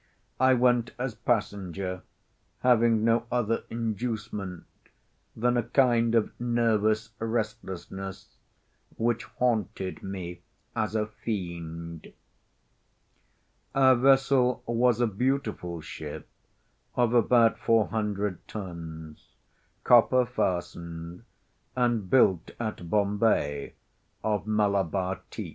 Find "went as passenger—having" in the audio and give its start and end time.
0.55-3.03